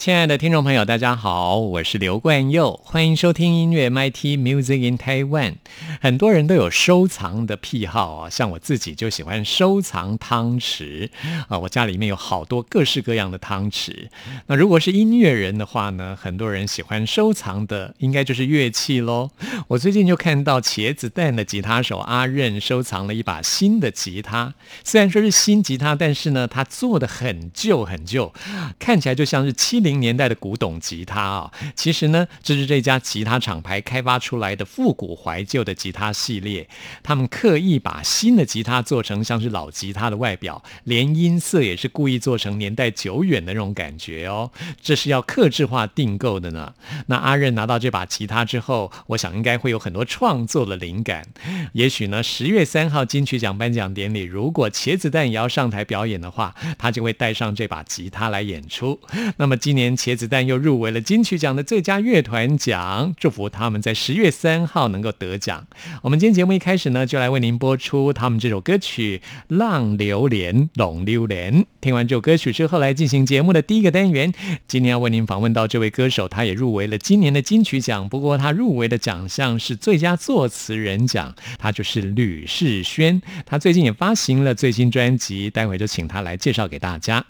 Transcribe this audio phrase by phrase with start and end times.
[0.00, 5.56] 亲爱的听众朋友，大家好，我是刘冠佑，欢迎收听音乐 MIT Music in Taiwan。
[6.00, 11.10] 很多人都有收藏的癖好啊，像我自己就喜欢收藏汤匙
[11.48, 14.08] 啊，我家里面有好多各式各样的汤匙。
[14.46, 19.28] 那如果是音乐人的话呢，很多人喜欢收藏的应该就是乐器喽。
[19.68, 28.32] 我最近就看到茄子蛋的吉他手阿任收藏了一把新的吉他，虽然说是新吉他，但是呢，它做的很旧很旧，
[28.78, 29.89] 看起来就像是七零。
[29.98, 36.68] 年代的古董吉他啊，其实呢，这是这家吉他厂牌开发出来的复古怀旧的吉他系列。
[37.02, 44.52] 他们刻意把新的吉他做成像是老吉他的外表，连音色也是故意做成年代久远的那种感觉哦。
[44.80, 46.72] 这是要克制化订购的呢。
[47.08, 51.26] 那阿任拿到这把吉他之后，我想应该会有很多创作的灵感。
[51.72, 59.00] 也许呢，十月三号金曲奖颁奖典礼，如果茄子蛋也要上台表演的话，他就会带上这把吉他来演出。
[59.36, 59.79] 那么今年。
[59.80, 65.66] 年茄子蛋又入围了金曲奖的最佳乐团奖，祝福他们在十月三号能够得奖。
[66.02, 69.22] 我们今天节目一开始呢，就来为您播出他们这首歌曲
[69.56, 71.62] 《浪流连》《龙流连》。
[71.80, 74.34] 听完这首歌曲之后，来进行节目的第一个单元。
[74.68, 83.22] 今天要为您访问到这位歌手，他也入围了今年的金曲奖，不过他入围的奖项是最佳作词人奖，他就是吕世轩。
[83.46, 87.24] 他最近也发行了最新专辑，待会就请他来介绍给大家。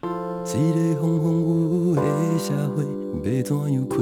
[0.47, 2.03] 一个风风雨雨的
[2.41, 2.83] 社会，
[3.23, 3.97] 要怎样开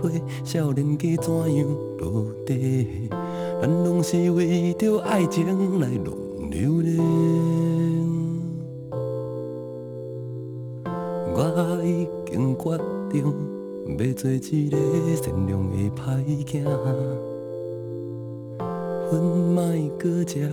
[0.00, 0.08] 花？
[0.44, 1.66] 少年家怎样
[1.98, 3.10] 落地？
[3.60, 6.14] 咱拢是为着爱情来浪
[6.50, 6.96] 流连。
[11.36, 12.78] 我已经决
[13.10, 13.24] 定
[13.98, 14.38] 要做一
[14.70, 14.72] 个
[15.16, 15.98] 善良的歹
[16.46, 16.62] 囝，
[19.10, 19.58] 饭莫
[19.98, 20.48] 搁食，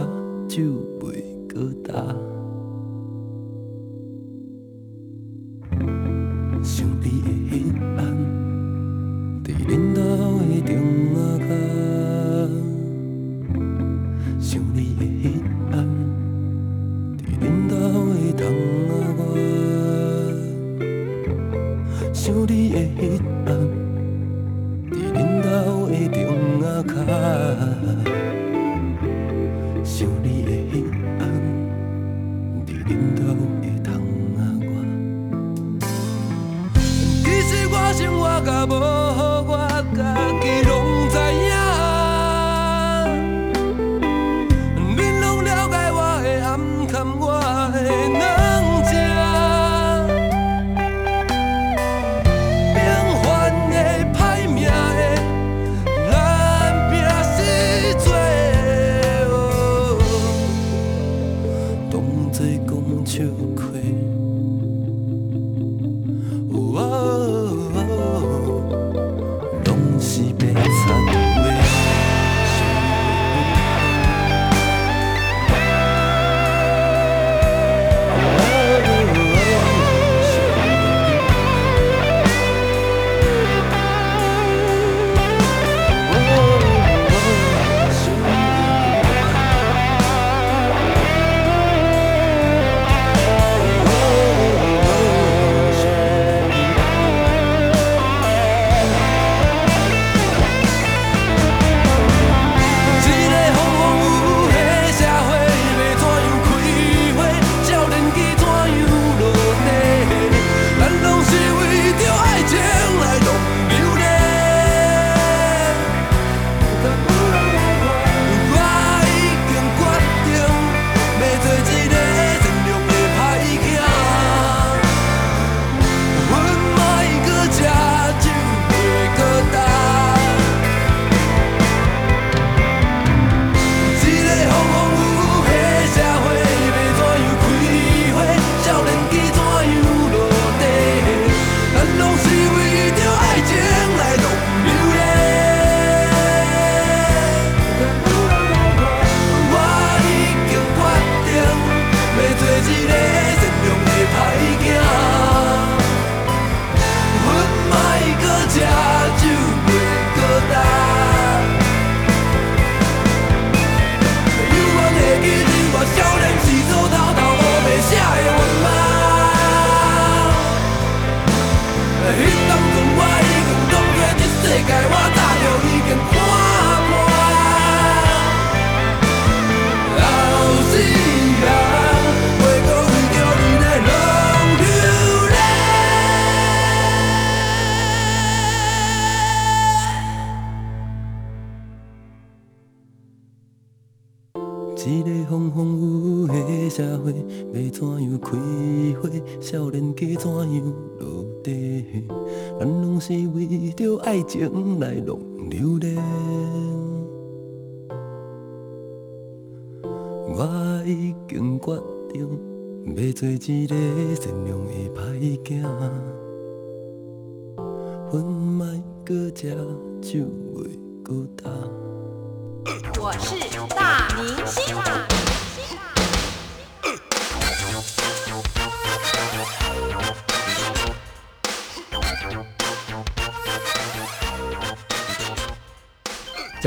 [0.48, 0.64] 酒
[1.00, 2.31] 袂搁干。
[6.64, 8.00] 想你的彼暗，
[9.44, 10.00] 伫恁兜
[10.40, 10.70] 的中
[11.16, 11.50] 仔脚。
[14.40, 15.02] 想你的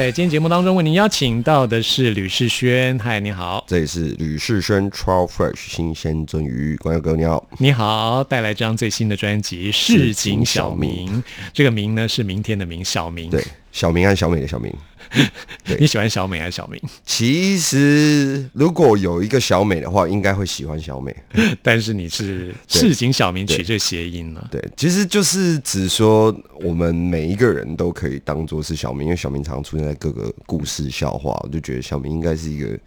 [0.04, 2.98] 在今天节目当中，为您邀请到的是吕世轩。
[2.98, 7.42] 嗨，你好，这里是吕世轩 Trout Fresh 新鲜鳟鱼，观众哥你好。
[7.56, 11.22] 你好，带来这张最新的专辑《市井小明》。
[11.54, 13.30] 这个“民”呢是明天的“明”，小明。
[13.30, 13.42] 对，
[13.72, 14.70] 小明和小美的小明。
[15.64, 16.80] 对你喜欢小美还是小明？
[17.04, 21.14] 其实如果有一个小美的话，应该会喜欢小美。
[21.62, 24.48] 但是你是市井小民 取这谐音呢？
[24.50, 32.78] 对，其实就是只说我们每一个人都可以当做是小明，因为小明常出现在各个故事笑话，我就觉得小明应该是一个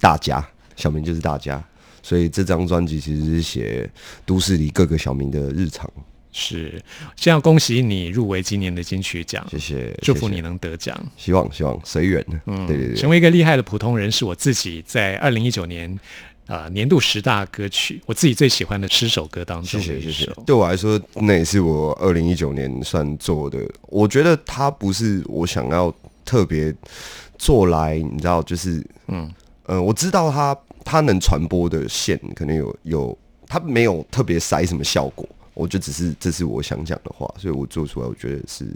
[0.00, 0.44] 大家，
[0.76, 1.62] 小明就是大家。
[2.02, 3.88] 所以这张专辑其实是写
[4.26, 5.88] 都市里各个小明的日常。
[6.32, 6.82] 是，
[7.14, 10.98] 先要恭喜你入围今年的金曲奖，谢谢，祝福谢谢你能得奖。
[11.16, 12.24] 希望希望随缘。
[12.46, 15.98] 嗯，对对对，成为一个厉害的普通人，是我自己在二零一九年
[16.46, 20.42] 呃年度十大歌曲，我自己最喜欢的十首歌当中的一谢谢谢首。。
[20.46, 23.58] 对我来说，那也是我二零一九年算做的。
[23.88, 25.94] 我觉得它不是我想要
[26.24, 26.74] 特别
[27.38, 29.30] 做来，你知道，就是嗯
[29.64, 38.66] 呃，我知道它它能传播的线可能有有，它没有特别塞什么效果，我就只是这是我想讲的话，所以我做出来，我觉得是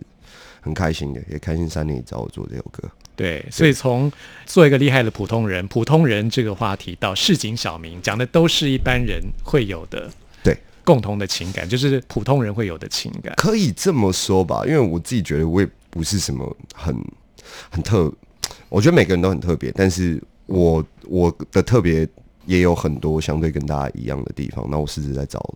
[0.60, 2.88] 很开心的，也开心三年找我做这首歌。
[3.14, 4.12] 对，所以从
[4.44, 10.10] 做一个厉害的普通人，普通人这个话题到市井小民，讲的都是一般人会有的
[10.44, 13.34] 对，共同的情感，就是普通人会有的情感。
[13.36, 16.94] 可以这么说吧，因为我自己觉得我也不是什么很
[17.70, 18.12] 很特，
[18.68, 22.06] 我觉得每个人都很特别，但是我我的特别
[22.44, 25.54] 也有很多相对跟大家一样的地方，那我试着在找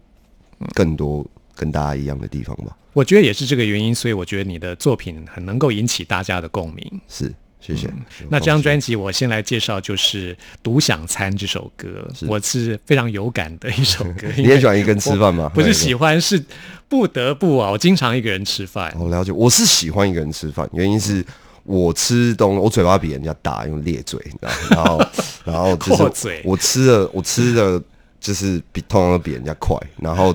[0.74, 2.76] 更多跟大家一样的地方吧。
[2.92, 7.00] 我觉得也是这个原因，所以我觉得你的作品很能够引起大家的共鸣。
[7.08, 7.86] 是，谢谢。
[7.86, 14.26] 嗯那这张专辑我先来介绍，就是《独享餐》这首歌，我是非常有感的一首歌。
[14.36, 15.50] 你也喜欢一个人吃饭吗？
[15.54, 16.20] 不是喜欢。
[16.20, 16.44] 是
[16.88, 17.70] 不得不啊！
[17.70, 18.92] 我经常一个人吃饭。
[18.98, 21.24] 我了解，我是喜欢一个人吃饭，原因是
[21.62, 24.38] 我吃东，我嘴巴比人家大，用咧嘴，你知
[24.74, 25.06] 道，然后
[25.46, 27.80] 然后就是嘴我吃的我吃的
[28.18, 30.34] 就是比通常都比人家快，然后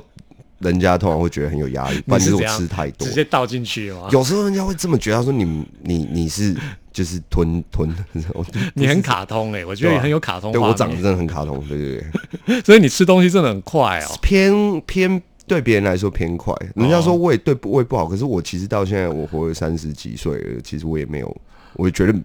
[0.69, 3.13] 人家通常会觉得很有压力， 不然就是我吃太多直。
[3.13, 4.07] 接倒进去吗？
[4.12, 5.43] 有时候人家会这么觉得，他说你
[5.84, 6.55] 你你是
[6.91, 7.89] 就是吞吞，
[8.74, 12.03] 你很卡通哎、 我觉得你很有卡通对我长得真的很卡通，对对
[12.45, 14.17] 对，所以你吃东西真的很快哦。
[14.22, 16.53] 偏偏对别人来说偏快。
[16.75, 21.38] 人家说胃对胃不好，可是我其实到现在我活了三十几岁了，其实我也没有，
[21.74, 22.15] 我也觉得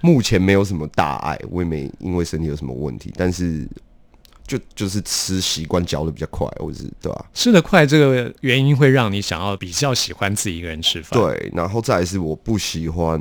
[0.00, 3.66] 目前没有什么大碍，我也没因为身体有什么问题，但是
[4.46, 13.20] 就就是吃习惯嚼的比较快，或者是对吧、吃的快这个原因会让你想要比较喜欢自己一个人吃饭。，对，然后再来是我不喜欢，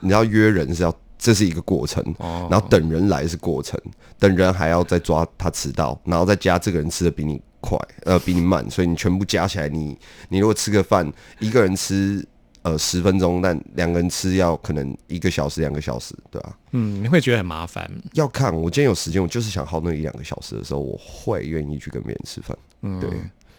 [0.00, 0.94] 你要约人是要。
[1.20, 2.00] 这是一个过程，
[2.48, 3.76] 然后等人来是过程，
[4.20, 9.98] 等人还要再抓他迟到，然后再加这个人吃的比你快，呃，比你慢，所以你全部加起来，你
[10.28, 12.24] 你如果吃个饭，一个人吃
[12.68, 17.90] 呃十分钟，但两个人吃要可能一个小时、两个小时，对吧、嗯，你会觉得很麻烦。
[18.12, 23.10] 要看我今天有时间，我就是想耗那一两个小时的时候，我会愿意去跟别人吃饭，嗯，对，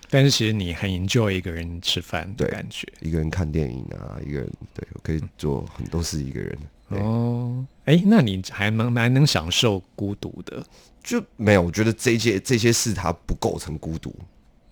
[0.09, 2.87] 但是其实你很 enjoy 一个人吃饭的对感觉。
[3.01, 6.57] 一个人看电影啊，一个人对我可以做很多事一个人，
[6.89, 10.63] 哦，哎，那你还蛮蛮能享受孤独的。
[11.01, 14.13] 就没有，我觉得这些这些事它不构成孤独，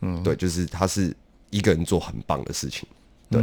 [0.02, 1.16] 嗯，对，就是他是
[1.50, 2.88] 一个人做很棒的事情，
[3.32, 3.42] 对、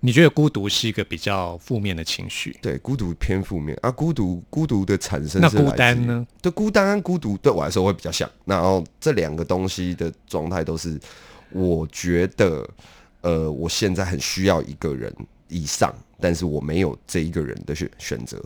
[0.00, 2.56] 你觉得孤独是一个比较负面的情绪？
[2.62, 5.70] 对，孤独偏负面啊，孤独孤独的产生那孤？
[5.72, 6.26] 单呢？
[6.40, 10.98] 对，孤单跟孤独对我来说会比较像，然后这两个东西的状态都是，
[11.50, 12.68] 我觉得，
[13.22, 15.12] 呃，我现在很需要一个人
[15.48, 18.40] 以上，但是我没有这一个人的选选择，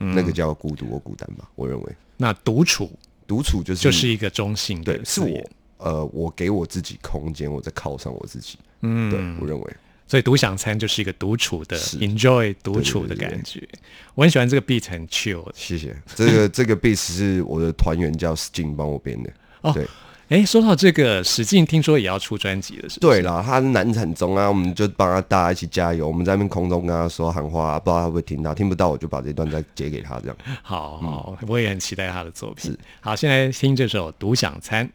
[0.00, 2.90] 嗯那个叫孤独或孤单吧，我认为那独处
[3.26, 8.58] 独处就是就是一个中性的对，是我呃，我给我自己空间，我在犒赏我自己。
[8.80, 13.68] 嗯，对我认为所以独享餐就是一个独处的 enjoy 独处的对对对感觉。
[14.14, 15.96] 我很喜欢这个 beat 很 chill 谢谢。
[16.14, 19.30] 这个 这个 beat 是我的团员叫 Sting 帮我编的。
[19.62, 19.86] 哦对，
[20.28, 23.00] 哎，说到这个，史进听说也要出专辑了，是不是？
[23.00, 26.06] 对啦，他是难产中啊，我们就帮他大家一起加油。
[26.06, 30.36] 我们在那边空中跟他说喊话、不知道他会不会听到，听不到我就把这段再截给他，这样。
[30.62, 32.76] 好好，我也很期待他的作品。
[33.00, 34.88] 好，现在听这首《独享餐》。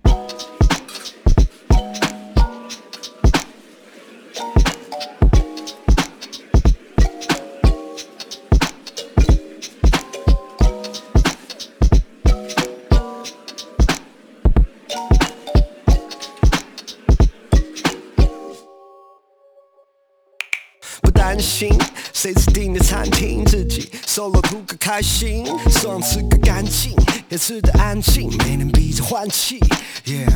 [21.31, 21.69] 担心。
[22.11, 26.91] 谁指定的餐厅，自己？solo 图个开心，爽吃个干净，
[27.29, 29.57] 也吃得安静，没人逼着换气。
[30.05, 30.27] Yeah，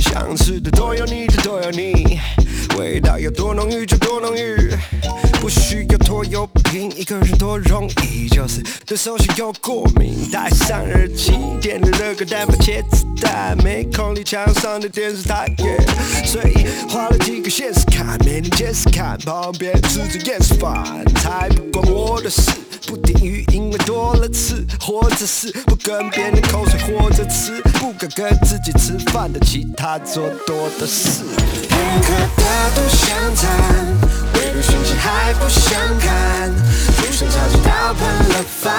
[0.00, 2.18] 想吃的都有你的，都有你，
[2.78, 4.70] 味道有多浓郁就多浓郁，
[5.40, 10.28] 不需要拖油瓶，一个人多容易，就是对手机又过敏。
[10.32, 22.63] 戴上耳机，点了热个蛋，白茄子蛋，没空理墙上的电视台，yeah，所以花了几个现实看，没人解释看，旁边吃着厌食饭，才不关我的事。
[22.94, 31.24] 不定语因为多了次，或者是不跟别人口水，或者吃不敢跟自己吃饭的其他做多的事。
[31.68, 33.50] 片刻的独享餐，
[34.34, 36.52] 微博讯息还不想看，
[36.96, 38.72] 不想着急到喷了饭，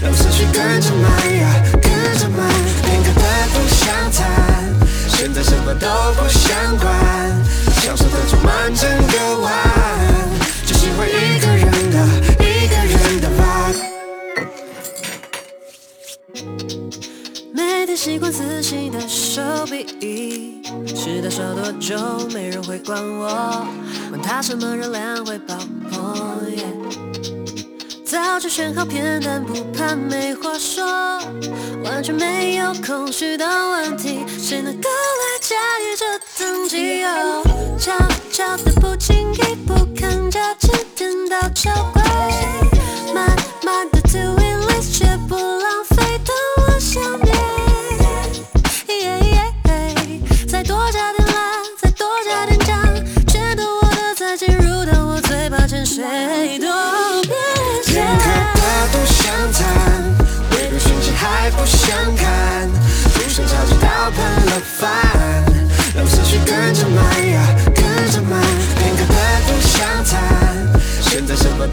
[0.00, 1.10] 让思绪跟着慢
[1.40, 2.48] 呀，跟着慢。
[2.84, 3.22] 片刻的
[3.52, 4.28] 独享餐，
[5.08, 6.88] 现在什么都不想管，
[7.82, 9.52] 享受的充满整个碗，
[10.64, 11.77] 只喜欢一个人
[18.00, 21.96] 习惯仔细的手笔，吃到手多久
[22.32, 23.66] 没人会管我，
[24.08, 25.56] 管他什么热量会爆
[25.90, 26.16] 破。
[28.04, 30.86] 早就选好片段，不怕没话说，
[31.82, 37.02] 完全没有空虚的问题，谁能够来驾驭这等级？
[37.02, 37.42] 哦，
[37.80, 37.92] 悄
[38.30, 41.72] 悄的不经意，不看价钱，点到巧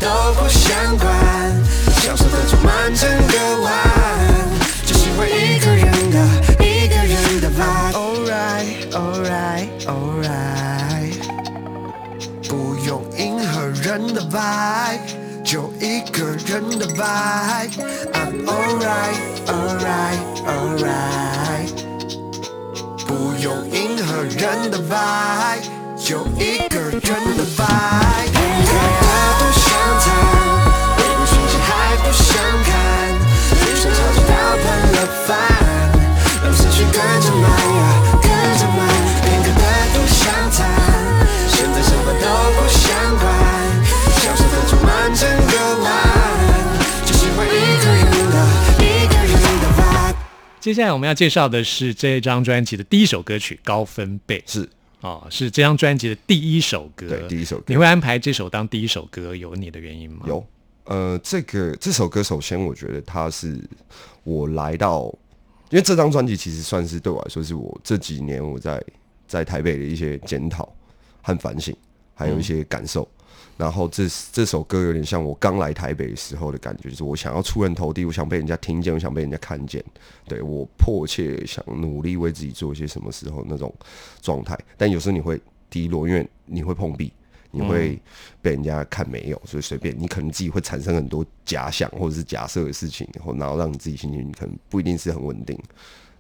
[0.05, 1.09] 都不想管，
[1.99, 3.73] 享受的充满整个晚，
[4.85, 6.17] 只喜欢一个人的，
[6.63, 7.91] 一个人的 vibe。
[7.95, 11.17] Alright, alright, alright。
[12.47, 14.99] 不用迎合人的 vibe，
[15.43, 17.71] 就一个人的 vibe。
[18.13, 21.73] I'm alright, alright, alright。
[23.07, 25.65] 不用迎合人的 vibe，
[25.97, 29.04] 就一个人的 vibe。
[35.05, 35.37] 到喷了饭，
[36.43, 37.79] 让思绪跟着慢呀，
[38.21, 38.77] 跟着慢。
[39.21, 39.61] 片刻的
[39.93, 40.65] 独享餐，
[41.47, 42.83] 现在什么都不想
[43.17, 43.23] 管，
[44.17, 45.87] 享受的充满整个碗，
[47.05, 48.35] 只喜欢一个人的，
[48.79, 50.15] 一个人的 vibe。
[50.59, 54.67] 接下来我们要介绍的是这张专辑的第一首歌曲《高分贝》，是
[55.01, 57.07] 哦，是这张专辑的第一首歌。
[57.07, 60.25] 对第一首歌你会安排这首当第一首歌，有你的原因吗？
[60.27, 60.43] 有，
[60.85, 63.59] 呃，这个这首歌，首先我觉得它是
[64.23, 65.05] 我来到，
[65.69, 68.83] 因为这张专辑其实算是对我来说，是我这几年我在
[69.27, 70.71] 在台北的一些检讨
[71.21, 71.75] 和反省，
[72.13, 73.07] 还有一些感受。
[73.57, 79.83] 然后这这首歌有点像我刚来台北时候的感觉，就是我想要出人头地，我想被人家听见，我想被人家看见，
[80.27, 83.73] 对我迫切想努力为自己做一些什么时候那种
[84.21, 84.59] 状态。
[84.77, 87.13] 但有时候你会低落，因为你会碰壁，
[87.55, 87.97] 你会
[88.41, 95.57] 被人家看没有，所以随便你可能自己会产生很多假想或者是假设的事情，然后然后让你自己心情可能不一定是很稳定，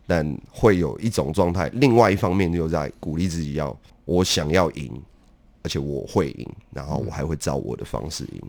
[0.07, 1.69] 但会有一种状态。
[1.73, 4.91] 另外一方面就在鼓励自己要，我想要赢，
[5.61, 8.41] 而且我会赢，然后我还会照我的方式赢。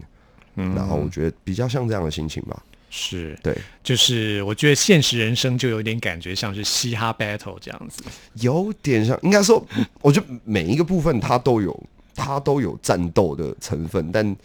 [0.58, 2.62] 嗯然后我觉得比较像这样的心情吧。
[2.88, 8.02] 是，对，就是我觉得现实人生就有点感觉像是嘻哈 battle 这样子。
[8.34, 9.62] 有点像，应该说，
[10.00, 11.78] 我觉得每一个部分它都有，
[12.16, 14.10] 它都有战斗的成分。
[14.10, 14.36] 但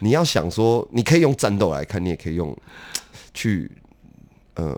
[0.00, 2.56] 你要想说，你可以用战斗来看，你也可以用
[3.34, 3.70] 去
[4.54, 4.76] 呃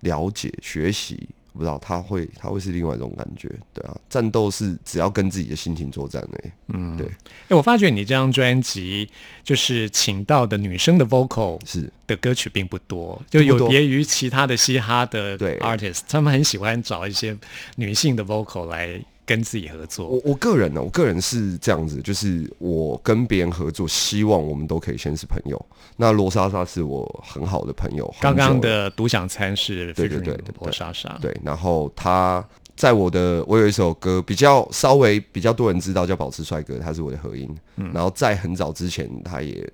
[0.00, 7.06] 了解、学习不知道他会他会是另外一种感觉，对啊，战斗是只要跟自己的心情作战哎、嗯，对，
[7.48, 9.08] 哎，我发觉你这张专辑
[9.42, 11.90] 就是请到的女生的 vocal 是。
[12.06, 15.58] 的歌曲并不多，就有别于其他的嘻哈的对。
[15.58, 17.36] artist，他们很喜欢找一些
[17.76, 20.08] 女性的 vocal 来跟自己合作。
[20.08, 25.66] 我我个人呢，我个人是这样子，就是我跟别人合作，希望我们都可以先是朋友。
[25.98, 32.42] 那罗莎莎是我很好的朋友，刚刚的独享餐是对对对对罗莎莎，对，然后他
[32.74, 37.54] 在我的我有一首歌比较稍微比较多人知道叫《保持帅哥》，他是我的合音。
[37.76, 39.70] 嗯然后在很早之前，他也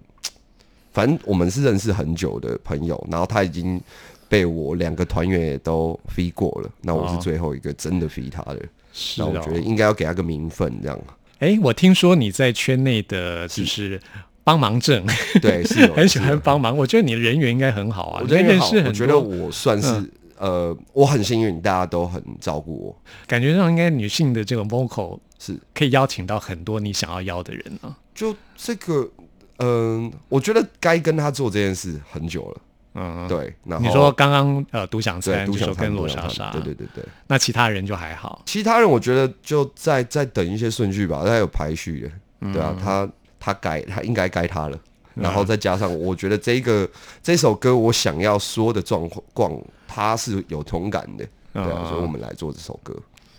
[0.93, 3.81] 反正我们是认识很久的朋友，然后他已经
[4.29, 8.61] 被我两个团员也都飞过了，那我是哦最后一个真的飞他的。
[8.95, 10.99] 是哦那我觉得应该要给他个名分，这样
[11.41, 14.01] 哎，我听说你在圈内的就是
[14.45, 15.05] 帮忙症，
[15.43, 16.75] 对是 有很喜欢帮忙。
[16.75, 23.03] 我觉得你的人缘应该很好啊，我觉得好你认识很我觉得，我算是、嗯呃，我很幸运，大家都很照顾我。
[23.27, 27.97] 感觉上应该女性的这个 vocal 是，可以邀请到很多你想要邀的人啊。
[28.15, 29.11] 就这个，
[29.59, 32.61] 嗯、我觉得该跟他做这件事很久了。
[32.95, 37.05] 嗯，对，然后你说刚刚呃独享对，餐独享餐就说跟罗莎莎，对对对对。
[37.27, 38.43] 那其他人就还好。
[38.47, 43.09] 其他人我觉得就再再等一些顺序吧，他有排序的，对嗯啊，他
[43.41, 44.79] 他该他应该该他了。
[45.15, 46.89] 然后再加上，我觉得这个
[47.23, 52.93] 这首歌我想要说的状况，他是有同感的，对啊，嗯所以我们来做这首歌。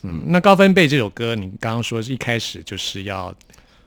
[0.03, 3.33] 嗯，那高分贝这首歌，你刚刚说是一开始就是要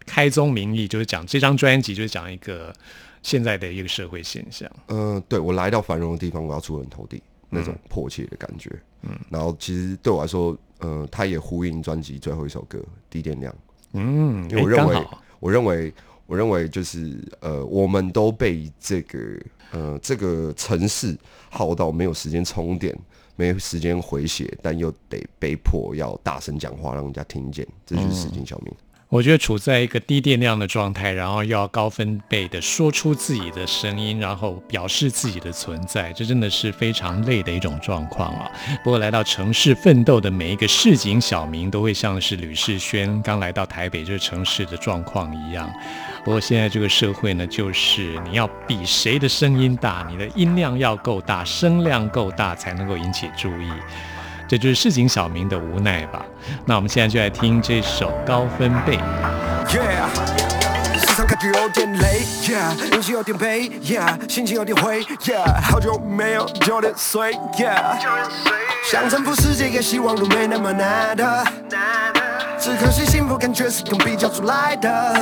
[0.04, 2.74] 开宗明义，就是讲这张专辑就是讲一个
[3.28, 4.66] 现在的一个社会现象。
[4.86, 8.70] 嗯，对我来到繁荣的地方，我要出人头地那种迫切的感觉。
[9.02, 12.78] 嗯，然后其实对我来说，呃，它也呼应专辑最后一首歌
[13.10, 13.52] 《低电量》。
[13.92, 15.06] 嗯，因为我认为
[15.40, 15.92] 我认为，
[16.24, 19.18] 我认为就是呃，我们都被这个
[19.72, 21.14] 呃这个城市
[21.50, 22.98] 耗到没有时间充电，
[23.36, 28.72] 没有时间回血，但又得被迫要大声讲话，让人家听见，这就是市井小民。
[29.10, 38.50] 我觉得处在一个低电量的状态，然后要高分贝的说出自己的声音，然后表示自己的存在，这真的是非常累的一种状况啊。
[38.84, 45.72] 不过来到城市奋斗的每一个市井小民，都会像是吕世轩刚来到台北这个城市的状况一样。
[46.22, 53.70] 不过现在这个社会呢，就是你要比谁的声音大，你的音量要够大，声量够大，才能够引起注意。
[54.48, 56.24] 这就是市井小民的无奈吧。
[56.64, 58.96] 那我们现在就来听这首《高分贝》。
[59.68, 60.08] Yeah，
[61.26, 63.38] 感觉有点累，Yeah，运气有点
[64.28, 66.94] 心情有点灰，Yeah，好久没有九点
[68.90, 71.44] 想征服世界也希望路没那么难的，
[72.58, 75.14] 只可惜幸福感觉是用比较出来的，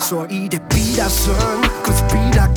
[0.00, 0.96] 所以得比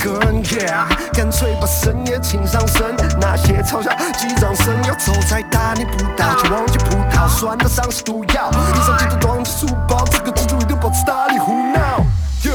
[0.06, 12.06] 可是比他更，Yeah，干脆把深夜请上身，那些嘲笑击掌声，要走再大逆不道，就忘记葡萄酸的丧尸毒药，一手记得装着书包，这个蜘蛛一定保持大力胡闹
[12.44, 12.54] ，Yeah，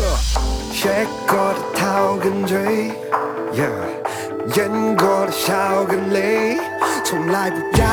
[0.73, 2.93] 学过的逃跟追
[3.53, 6.59] ，Yeah，演过的笑跟泪，
[7.05, 7.87] 从来不要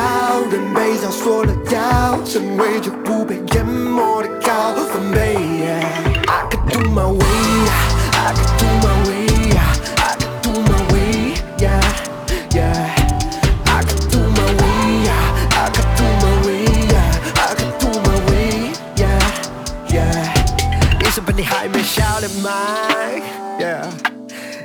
[0.52, 7.97] 人被上说的要成为就不被淹没的高分贝，Yeah，I could do my way
[21.28, 22.50] 本你还没笑脸卖
[23.60, 23.84] ，yeah。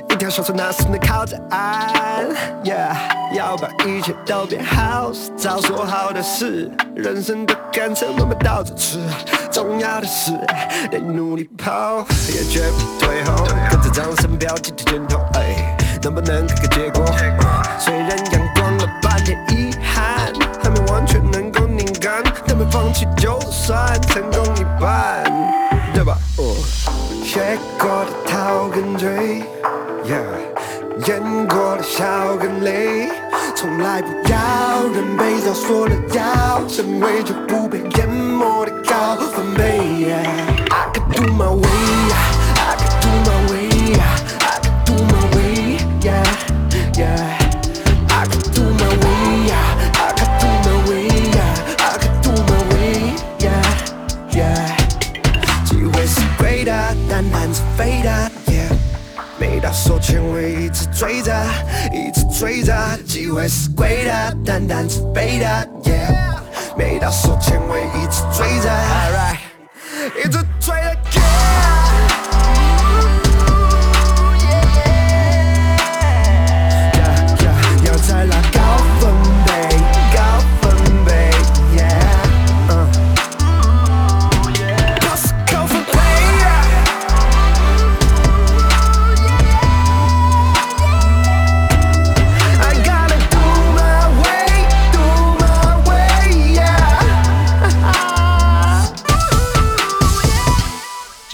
[0.08, 2.26] 一条小船那是能靠着岸
[2.64, 2.96] ，yeah。
[3.36, 6.70] 要把一切都变好，早说好的事。
[6.96, 8.98] 人生的甘蔗慢慢倒着吃，
[9.52, 10.30] 重要的是
[10.90, 11.98] 得努力跑，
[12.32, 13.44] 也绝不退后。
[13.70, 17.04] 跟着掌声标记的箭头，哎，能不能看个结果？
[17.78, 25.24] 虽然阳光了半点遗憾，还没完全能够拧干，但没放弃就算成功一半，
[28.44, 29.42] 笑跟追
[30.04, 33.08] ，yeah，演过的笑跟泪，
[33.56, 38.23] 从来不要人被早说了要成为就不被淹没。
[65.38, 65.73] 难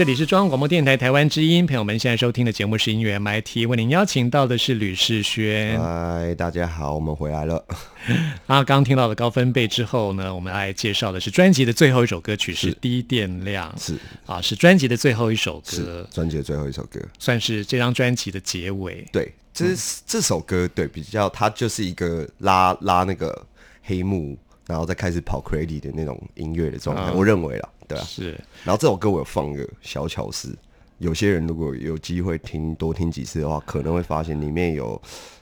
[0.01, 5.79] 这里是中央广播电台台湾之音，朋友们现在收听的节目是音乐 MIT，为您邀请到的是吕世轩。
[5.79, 7.63] 嗨，大家好，我们回来了。
[8.49, 16.99] 啊，刚刚听到了高分贝之后呢，我们来介绍的是专辑的最后一首歌曲是是《低电量》，是啊，是专辑的最后一首是歌，专辑的最后一首歌。
[17.19, 19.07] 算是这张专辑的结尾。
[19.13, 23.47] 对，这是、这首歌对比较，它就是一个拉拉那个
[23.83, 24.35] 黑幕，
[24.67, 27.13] 然后再开始跑 crazy 的那种音乐的状态。
[27.13, 28.05] 我认为啦，对啊。
[28.05, 30.57] 是然后这首歌我有放个小巧思，
[30.99, 35.01] 有些人如果有机会听多听几次的话，可能会发现里面有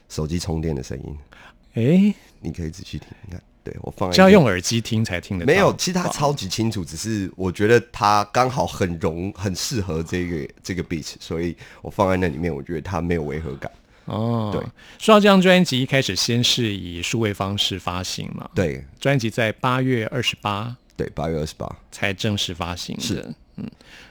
[0.09, 1.17] 手机充电的声音，
[1.75, 3.07] 哎，你可以仔细听。
[3.25, 5.51] 你看，对我放在是要用耳机听才听得到。
[5.51, 13.71] 没有，其实它超级清楚，只是我觉得它刚好很融，很适合这个这个 beat，所以我放在那里面，我觉得它没有违和感。
[14.05, 14.49] 哦。
[14.51, 14.61] 对，
[14.97, 23.01] 说到这张专辑，一开始先是以数位方式发行嘛，对专辑在八月二十八对，八月二十八，才正式发行的。
[23.01, 23.65] 是嗯，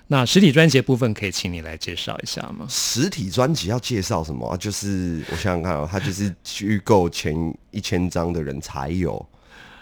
[0.06, 2.66] 那实体专辑部分可以请你来介绍一下吗？
[2.68, 4.56] 实体专辑要介绍什么啊？
[4.56, 7.34] 就是我想想看啊，它就是预购前
[7.70, 9.26] 一千张的人才有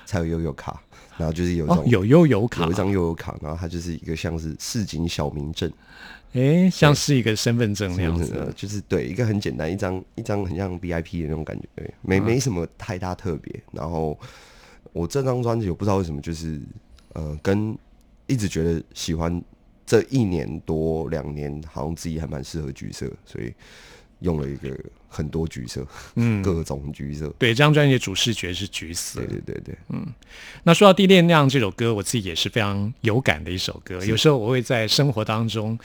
[0.05, 0.83] 才有悠悠卡，
[1.17, 5.73] 然后就是有一种、，哦有悠游卡有一，张悠悠卡，然后它就是一个像是市井小民证，
[6.33, 8.53] 哎，像是一个身份证那样呃子。
[8.57, 13.63] 就是对一个很简单，一张一张很像 VIP 的那种感觉，对，没没什么太大特别。
[13.73, 14.19] 然后
[14.93, 16.61] 我这张专辑我不知道为什么就是
[17.17, 17.77] 呃，跟
[18.27, 19.43] 一直觉得喜欢
[19.87, 23.55] 这一年多两年，好像自己还蛮适合橘色，所以
[24.21, 27.33] 用了一个很多橘色，嗯，各种橘色。
[27.39, 29.41] 对，这张专辑的主视觉是橘色对。
[29.41, 29.99] 对对对，
[30.65, 34.05] 那说到《地恋酿》这首歌，我自己也是非常有感的一首歌。
[34.05, 35.79] 有时候我会在生活当中，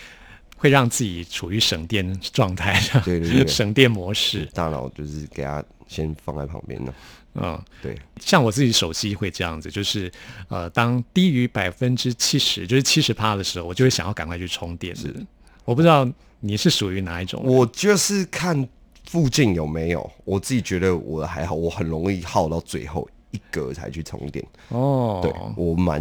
[0.62, 4.46] 会让自己处于省电状态，对对对 省电模式。
[4.54, 6.94] 大脑就是给它先放在旁边了。
[7.34, 10.12] 嗯，对，像我自己手机会这样子，就是
[10.50, 14.96] 呃，当低于百分之七十，就是七十趴的时候，我就会想要赶快去充电。
[14.96, 15.12] 是，
[15.66, 16.08] 我不知道
[16.42, 17.42] 你是属于哪一种。
[17.44, 18.68] 我就是看
[19.06, 24.46] 附近有没有，我自己觉得我还好，我很容易耗到最后一格才去充电。
[24.68, 26.00] 哦，对我蛮，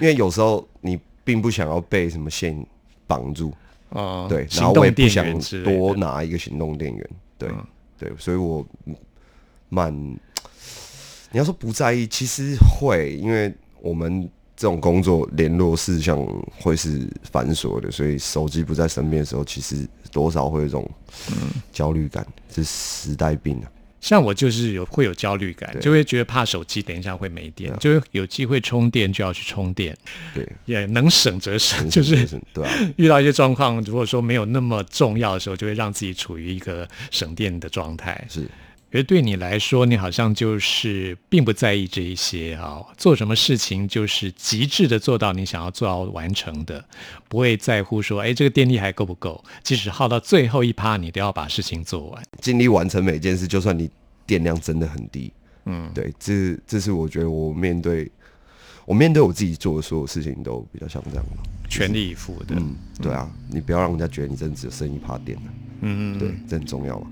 [0.00, 2.66] 因为有时候你并不想要被什么线
[3.06, 3.54] 绑住，
[3.90, 5.24] 哦，对，行然后我也不想
[5.64, 7.50] 多拿一个行动电源，对、
[7.98, 8.66] 对，所以我
[9.68, 9.94] 蛮，
[11.30, 16.18] 你要说不在意，其实会，因为我们这种工作联络事项
[16.60, 20.88] 会是繁琐的，所以手机不在身边的时候，其实多少会有一种
[21.72, 23.70] 焦虑感，这是时代病啊。
[24.00, 29.96] 像我就是有会有焦虑感，就会觉得怕手机等一下会没电，就会有机会充电就要去充电，
[30.34, 38.24] 对，也能省则省，就是对啊，遇到一些状况，如果说没有那么重要的时候，就会让自己处于一个省电的状态。
[38.28, 38.46] 是。
[38.96, 46.82] 而对你来说，你好像就是并不在意这一些啊，做什么事情就是极致的做到你想要做到完成的，
[47.28, 49.44] 不会在乎说，哎，这个电力还够不够？
[49.62, 52.22] 即使耗到最后一趴，你都要把事情做完。
[52.40, 53.90] 尽力完成每件事，就算你
[54.26, 55.30] 电量真的很低，
[55.66, 58.10] 嗯，对，这这是我觉得我面对
[58.86, 62.54] 我面对我自己做的所有事情都比较像这样吧全力以赴的。
[62.56, 67.06] 嗯，对啊，你不要让人家觉得你真的只有剩一趴电了，嗯，对，这很重要嘛。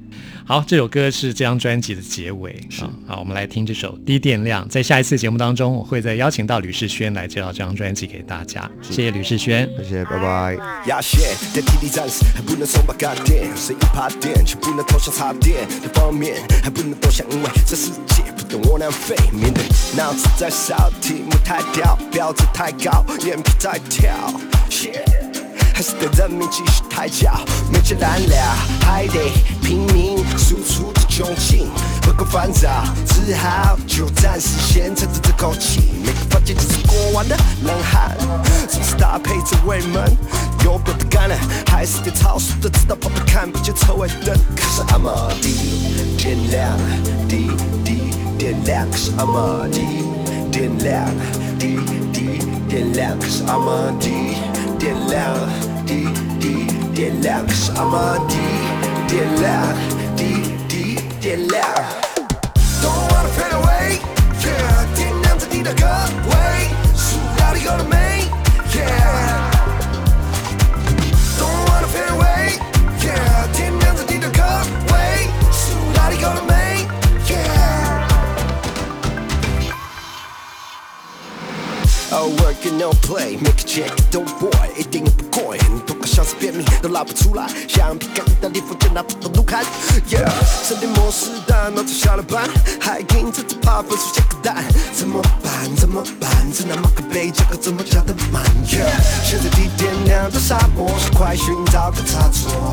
[0.47, 2.91] 好，这首歌是这张专辑的结尾啊。
[3.07, 4.65] 好，我们来听这首《低电量》。
[4.69, 8.71] 在下一次节目当中，我会再邀请到吕世轩来介绍这张专辑给大家。
[8.83, 9.69] 谢谢吕世轩。
[9.79, 10.57] 谢谢，拜拜。
[10.87, 11.21] 压线
[11.55, 19.17] 在体力战士，还不能松绑干电，随意爬电，却不能投降插电的方面，还不能多想，因为这世界不懂我南非。
[19.33, 19.65] 面对
[19.97, 24.13] 脑子在烧，题目太屌，标准太高，眼皮在跳。
[24.71, 25.24] Yeah
[25.75, 28.37] 还是得人民继续抬脚，没钱难了，
[28.81, 31.69] 还得拼命输出的窘境，
[32.01, 35.81] 不够烦躁，只好就暂时先沉着这口气。
[36.05, 38.17] 每个房间就是过往的冷汗，
[38.69, 40.17] 总是搭配着尾门，
[40.65, 44.39] 有表的感染，还是得超速的知道旁边看不见车尾灯。
[44.55, 46.79] 可是 I'm a 低电量，
[47.29, 47.51] 低
[47.85, 49.81] 低电量，可是 I'm a 低
[50.53, 51.11] 电量，
[51.59, 51.81] 低
[52.13, 54.37] 低电量，可是 I'm a 低
[54.85, 55.35] 电量，
[55.87, 56.07] 低
[56.39, 58.37] 低电量，可是 I'm a 低
[59.09, 59.75] 电量，
[60.15, 61.65] 低低电量。
[62.83, 63.99] Don't wanna fade away,
[64.43, 65.87] yeah，电量在低的个
[66.29, 67.97] 位，数到底有了没
[82.79, 89.65] no play, make a check, don't boy，一定不过瘾，多个小时便秘都拉不出来，橡皮干意大利风卷拿不动怒看
[90.09, 90.29] ，Yeah，
[90.67, 92.49] 省电模式大脑才下了班，
[92.81, 95.77] 还硬着这怕分数下个蛋，怎么办？
[95.77, 96.31] 怎么办？
[96.53, 98.91] 只能马克杯，这个怎么加的慢？Yeah，
[99.25, 102.73] 现在低电量，样的沙漠，是快寻找个差错。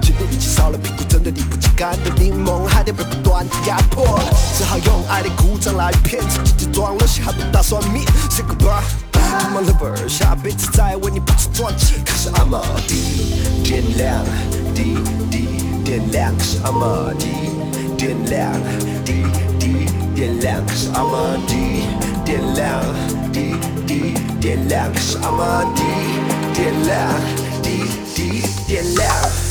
[0.00, 4.18] 进度已经少了，屁股真的离不起干的柠檬，还得被不断的压迫，
[4.56, 8.02] 只好用爱的故障来骗自己，就装了戏，还不打算灭。
[8.30, 9.09] Say goodbye。
[9.30, 11.94] My lover，下辈子再为你不止专辑。
[12.04, 14.24] 可是 I'm a 滴点亮，
[14.74, 14.98] 滴
[15.30, 15.46] 滴
[15.84, 17.26] 点亮，可是 I'm a 滴
[17.96, 18.52] 点亮，
[19.04, 19.24] 滴
[19.58, 21.86] 滴点亮，可是 I'm a 滴
[22.24, 22.82] 点亮，
[23.32, 23.54] 滴
[23.86, 25.82] 滴点亮，可是 I'm a 滴
[26.54, 27.14] 点亮，
[27.62, 29.49] 滴滴点亮。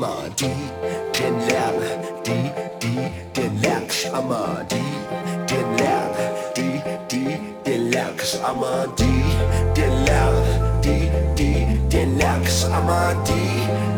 [0.00, 0.48] I'm a 滴
[1.12, 1.74] 点亮，
[2.24, 2.32] 滴
[2.78, 2.88] 滴
[3.34, 4.76] 点亮，可是 I'm a 滴
[5.46, 5.90] 点亮，
[6.54, 9.04] 滴滴点亮，可是 I'm a 滴
[9.74, 10.32] 点亮，
[10.80, 13.34] 滴滴点亮，可是 I'm a 滴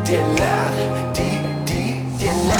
[0.04, 0.72] 点亮，
[1.14, 1.22] 滴
[1.64, 2.58] 滴点亮。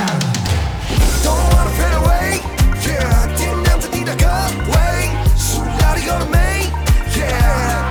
[1.25, 2.39] Don't wanna fade away,
[2.85, 4.25] yeah，点亮着你的歌
[4.69, 6.39] 位，塑料里有了没
[7.19, 7.82] ？Yeah。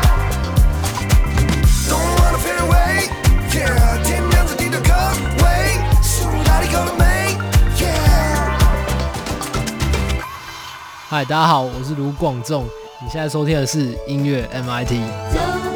[11.12, 12.63] 嗨，大家好，我是卢广仲，
[13.04, 15.71] 你现在收听的是音乐 MIT。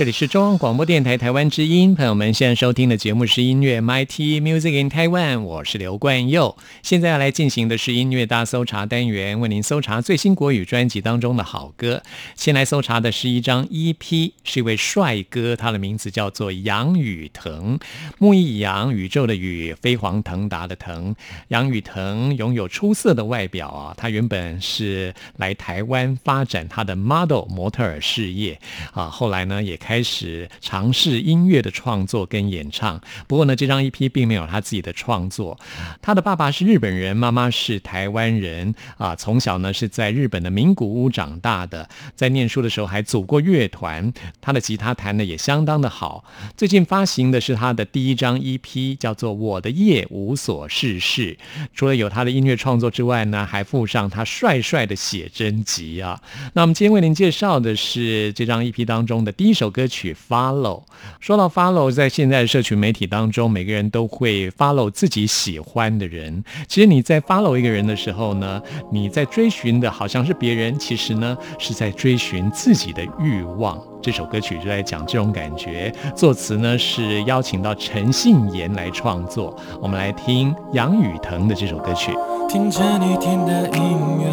[0.00, 6.56] 这里是中央广播电台台湾之音，朋友们现在收听的节目是音乐 MIT Music in Taiwan，我是刘冠佑。
[6.82, 12.02] 现在要来进行的是音乐大搜查单元，为您搜查最新国语专辑当中的好歌。
[12.34, 17.78] 先来搜查的是一张 EP，是一位帅哥，他的名字叫做杨宇腾，
[18.16, 21.14] 木易杨，宇宙的宇，飞黄腾达的腾。
[21.48, 28.58] 杨宇腾拥有出色的外表啊，他原本是来台湾发展他的 model 模特儿事业
[28.94, 33.00] 啊，后来呢也开开始尝试音乐的创作跟演唱。
[33.26, 35.58] 不过呢，这张 EP 并没有他自己的创作。
[36.00, 39.16] 他的爸爸是日本人，妈妈是台湾人啊。
[39.16, 44.12] 从小呢是在日本的名古屋长大的，在念书的时候还组过乐团。
[44.40, 46.24] 他的吉他弹的也相当的好。
[46.56, 51.34] 最近发行的是他的第一张 EP，叫做《我的夜无所事事》。
[51.74, 56.22] 除了有他的音乐创作之外呢，还附上他帅帅的写真集啊。
[56.52, 60.80] 那我们今天为您介绍的是这张 EP 当中的第一首歌歌曲《Follow》。
[61.20, 66.44] 说到 Follow，在现在的社群媒体当中，每个人都会 Follow 自己喜欢的人。
[66.68, 68.60] 其实你在 Follow 一个人的时候呢，
[68.92, 73.82] 你在追寻的好像是别人，其实呢是在追寻自己的欲望。
[74.02, 75.90] 这首歌曲就在讲这种感觉。
[76.14, 79.56] 作词呢是邀请到陈信妍来创作。
[79.80, 82.12] 我们来听杨宇腾的这首歌曲。
[82.50, 84.28] 听着你听的音乐，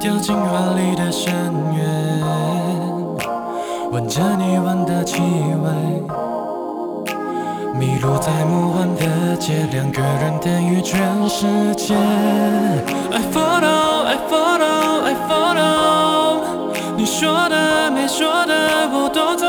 [0.00, 1.32] 掉进怀里的深
[1.76, 2.95] 渊，
[3.96, 5.70] 闻着你闻的气味，
[7.78, 11.94] 迷路在梦幻的街，两个人等于全世界。
[11.94, 16.42] I follow, I follow, I follow，
[16.94, 19.45] 你说的没说的我都在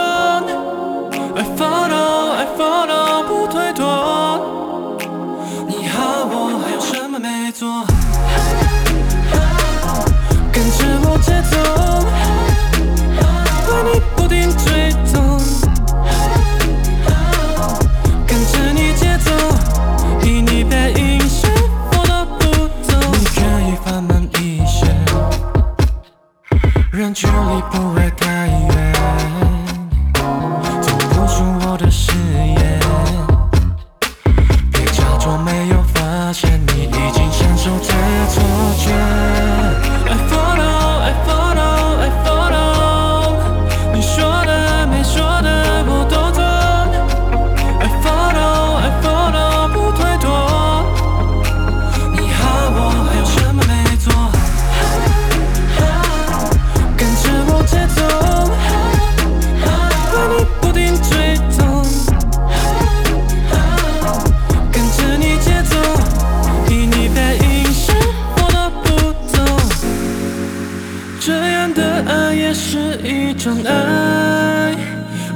[73.47, 74.75] 相爱。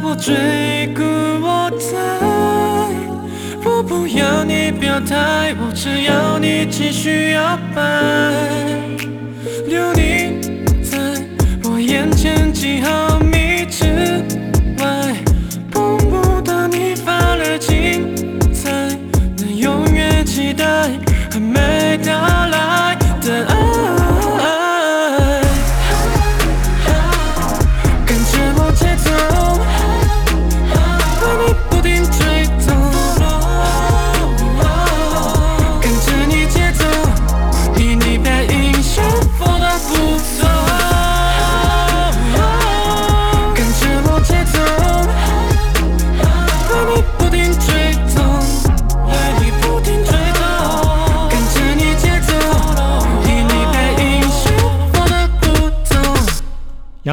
[0.04, 1.97] 我追顾我在，
[3.63, 7.82] 我不要你表态，我只要你继续摇摆。
[9.65, 10.41] 留你
[10.84, 11.00] 在
[11.63, 13.17] 我眼前几毫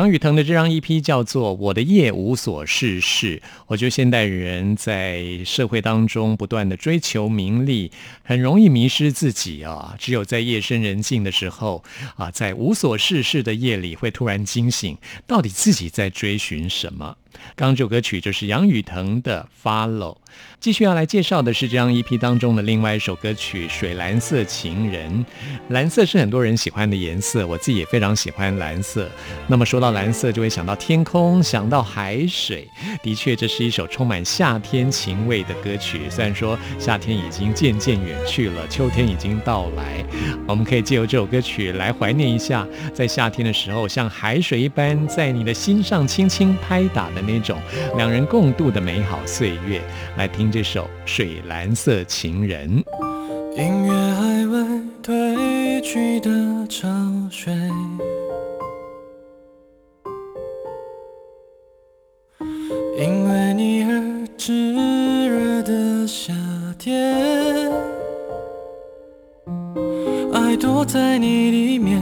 [0.09, 3.37] 杨雨腾的这张 EP 叫做《我的夜无所事事》。
[3.67, 7.93] 我觉得现代人在社会当中不断的追求名利，
[8.23, 9.95] 很容易迷失自己啊。
[9.99, 11.85] 只有在夜深人静的时候
[12.17, 17.19] 啊，在无所事事的夜里，会突然惊醒，到底自己在追寻什么？
[17.57, 20.15] 刚这首歌曲就是杨雨腾的《Follow》。
[20.61, 25.25] 继续要来介绍的是这张 EP 当中的另外一首歌曲《水蓝色情人》。
[25.69, 29.09] 蓝色是很多人喜欢的颜色，我自己也非常喜欢蓝色。
[29.47, 32.69] 那么说到蓝色，就会想到天空，想到海水。
[33.03, 36.03] 的确，这是一首充满夏天情味的歌曲。
[36.11, 40.05] 虽然说夏天已经渐渐远去了，秋天已经到来，
[40.47, 47.59] 我们可以借由这首歌曲来怀念一下，在夏天的时候，像海水一般在你的心上轻轻拍打的那种
[47.97, 49.81] 两人共度的美好岁月。
[50.17, 52.83] 来听这首《水蓝色情人》。
[53.57, 54.59] 音乐还未
[55.03, 56.31] 褪去的
[56.69, 56.89] 潮
[57.31, 57.53] 水，
[62.97, 64.75] 因为你而炙
[65.29, 66.33] 热的夏
[66.79, 67.73] 天，
[70.33, 72.01] 爱躲在你里面，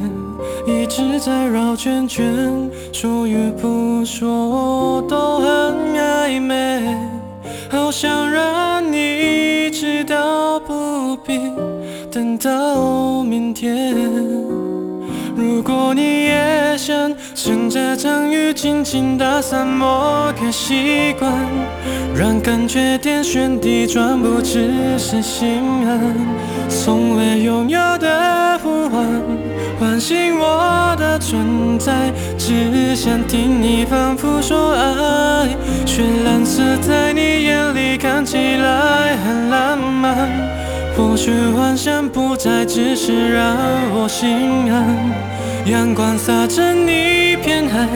[0.66, 5.48] 一直在绕圈圈，说与不说都很
[5.96, 6.82] 暧昧。
[7.70, 11.40] 好想让你知道，不必
[12.10, 13.94] 等到明天。
[15.36, 21.30] 如果你也想趁着场雨轻轻打伞，抹个习惯，
[22.14, 26.14] 让感觉点旋地转，不只是心安。
[26.68, 28.95] 从未拥有的呼唤，
[29.96, 35.48] 相信我的存在，只想听你反复说爱。
[35.86, 40.28] 绚烂色在你眼里看起来很浪漫，
[40.94, 43.56] 或许幻想不再只是让
[43.94, 44.84] 我心安。
[45.64, 47.88] 阳光洒成一片海，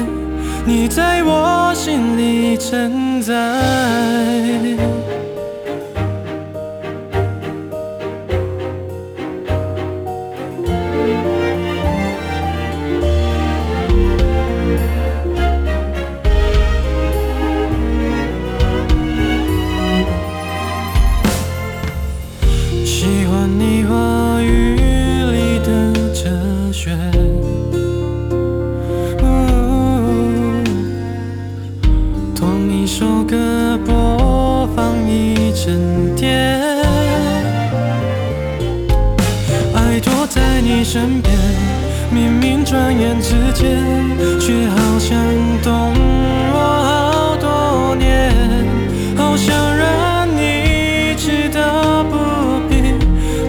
[0.65, 3.35] 你在我心里承载。
[42.71, 43.83] 转眼之间，
[44.39, 45.19] 却好像
[45.61, 45.93] 懂
[46.53, 46.57] 我
[46.87, 48.31] 好多年。
[49.17, 52.95] 好想让你知道，不必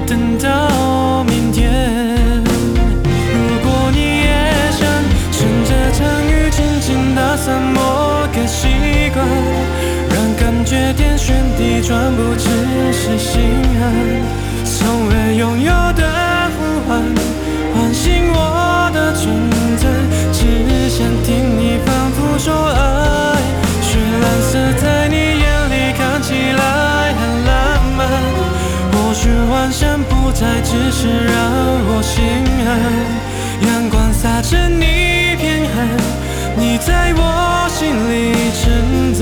[0.08, 1.70] 等到明天。
[3.32, 4.90] 如果你也想
[5.32, 8.68] 趁着场雨轻轻打散某个习
[9.14, 9.24] 惯，
[10.10, 12.50] 让感觉点旋地转，不只
[12.92, 13.40] 是心
[13.80, 13.84] 安。
[14.66, 16.11] 从未拥有的
[30.34, 31.34] 才只是让
[31.88, 32.24] 我心
[32.68, 32.70] 安。
[33.68, 35.88] 阳光洒着你片海，
[36.56, 37.80] 你在我心
[38.10, 39.22] 里承载。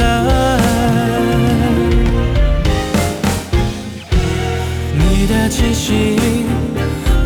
[4.94, 6.18] 你的气息，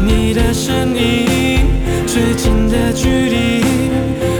[0.01, 1.67] 你的声音，
[2.07, 3.63] 最近的距离，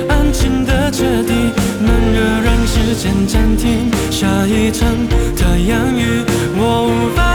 [0.10, 1.34] 安静的彻底，
[1.80, 3.92] 闷热让时间暂停。
[4.10, 4.90] 下一场
[5.38, 6.24] 太阳雨，
[6.56, 7.33] 我无法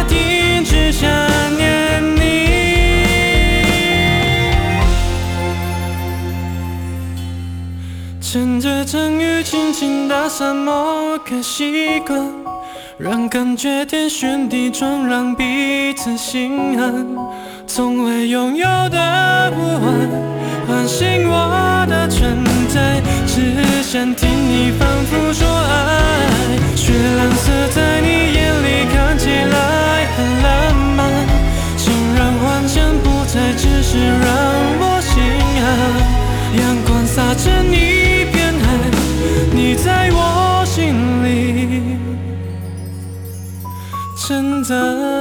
[10.29, 12.21] 什么个习惯，
[12.99, 17.07] 让感觉天旋地转，让彼此心安。
[17.67, 19.89] 从未拥有的不安，
[20.69, 26.77] 唤醒我的存在，只想听你反复说爱。
[26.77, 31.01] 雪蓝色在你眼里看起来很浪漫，
[31.77, 34.29] 请让幻想不再只是让
[34.79, 35.23] 我心
[35.65, 35.67] 安。
[36.61, 37.88] 阳光洒成一
[44.69, 45.18] 的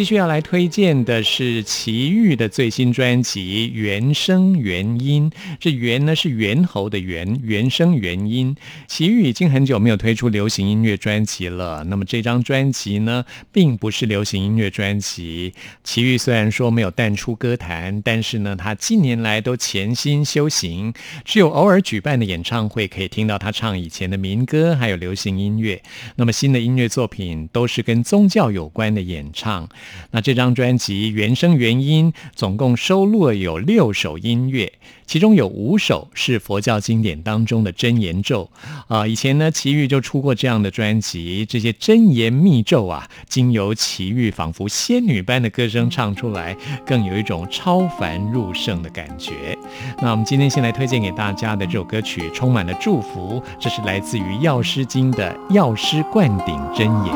[0.00, 5.30] 继续要来推荐的是齐豫的最新专辑《原声原音》，
[5.60, 8.56] 这“原”呢是猿猴的“原”，原声原音。
[8.88, 15.52] 齐豫已经很久没有推出流行音乐专辑了，那么这张专辑呢，并不是流行音乐专辑。
[15.84, 20.94] 齐豫虽然说没有淡出歌坛，但是呢，他近年来都潜心修行，
[21.26, 25.82] 只有偶尔举办的演唱会可以听到他唱以前的民歌，还有流行音乐。
[26.16, 29.68] 那么新的音乐作品都是跟宗教有关的演唱。
[30.12, 34.72] 那这张专辑原声原音总共收录了有六首音乐，
[35.06, 38.50] 其中有五首是佛教经典当中的真言咒
[38.88, 39.06] 啊。
[39.06, 49.56] 以前呢，齐豫就出过这样的专辑，这些真言密咒啊，经由齐豫仿佛仙女般的歌声唱出来，更有一种超凡入圣的感觉。
[50.00, 57.14] 那我们今天先来推荐给大家的这首歌曲，充满了祝福，这是来自于《药师经》的《药师灌顶真言》。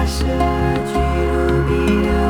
[0.00, 0.24] 毗沙舍
[0.86, 1.72] 俱卢毗
[2.06, 2.20] 琉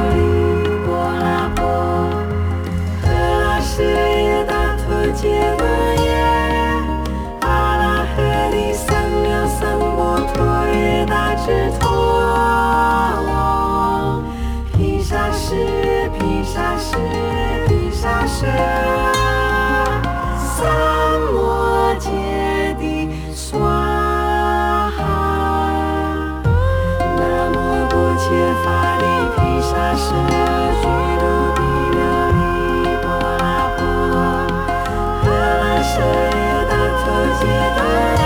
[37.41, 37.81] 陀揭陀
[38.21, 38.25] 耶，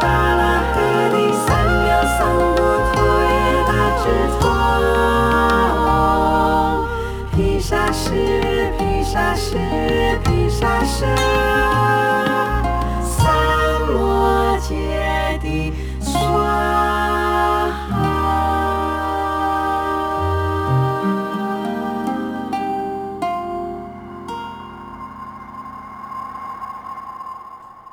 [0.00, 0.04] 阿
[0.36, 0.40] 拉
[0.74, 0.76] 诃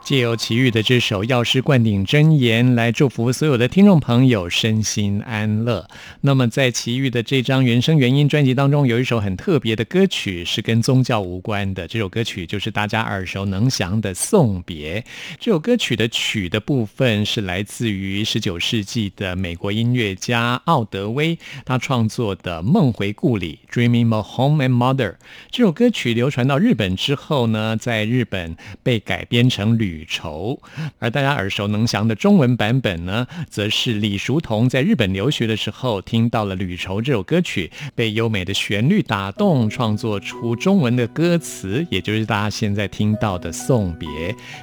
[0.08, 5.86] 借由齐豫的这首《药师灌顶真言》来祝福所有的听众朋友身心安乐。
[6.22, 11.86] 那么，在齐豫的这张原声原音专辑当中，有一首很特别的歌曲，是跟宗教无关的。
[11.90, 15.02] 这首歌曲就是大家耳熟能详的《送别》。
[15.42, 25.16] 这首歌曲的曲的部分是来自于十九世纪的美国音乐家奥德威，他创作的《梦回故里》（Dreaming of Home and Mother）。
[25.52, 29.97] 这首歌曲流传到日本之后呢，在日本被改编成旅。
[29.98, 30.60] 旅愁，
[31.00, 44.08] 而大家耳熟能详的中文版本呢，则是李叔同在日本留学的时候听到了《旅愁》这首歌曲，被优美的旋律打动，创作出中文的歌词，也就是大家现在听到的《送别》。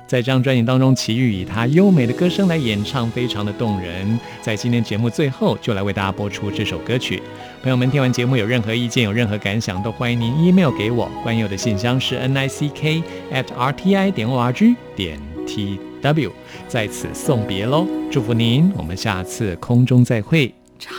[0.07, 4.19] 在这张专辑当中，齐豫以他优美的歌声来演唱，非常的动人。
[4.41, 7.21] 在今天节目最后，就来为大家播出这首歌曲。
[7.65, 11.11] 朋友们，听完节目有任何意见、有任何感想，都欢迎您 email 给我。
[11.23, 13.03] 关友的信箱是 n i c k
[13.33, 16.31] at r t i 点 o r g 点 t w，
[16.69, 20.53] 在此送别喽，祝福您，我们下次空中再会。
[20.79, 20.95] 长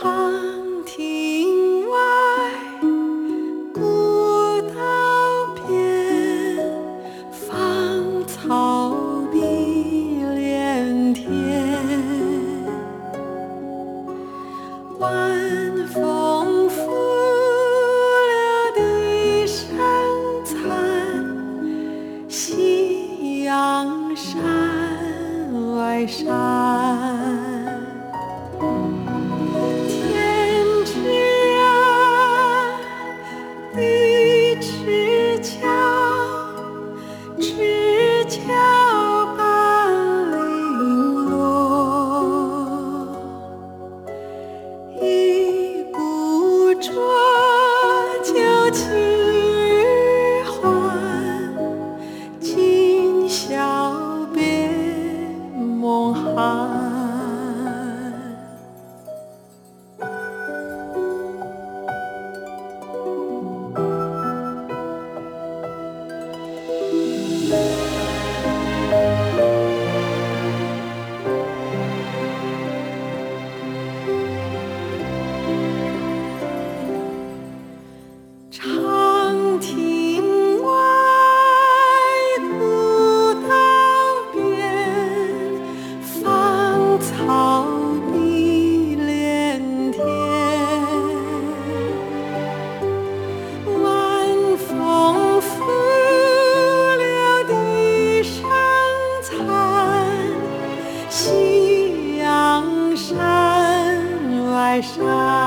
[0.84, 1.98] 亭外，
[3.72, 4.74] 古道
[5.68, 6.58] 边，
[7.30, 8.92] 芳草
[9.30, 9.38] 碧
[10.34, 11.30] 连天。
[14.98, 16.15] 晚风
[104.94, 105.45] Shine.